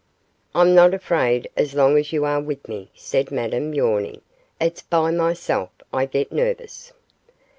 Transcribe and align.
'I'm 0.55 0.73
not 0.73 0.95
afraid 0.95 1.47
as 1.55 1.75
long 1.75 1.95
as 1.95 2.11
you 2.11 2.25
are 2.25 2.41
with 2.41 2.67
me,' 2.67 2.89
said 2.95 3.29
Madame, 3.29 3.71
yawning; 3.75 4.21
'it's 4.59 4.81
by 4.81 5.11
myself 5.11 5.69
I 5.93 6.07
get 6.07 6.31
nervous. 6.31 6.91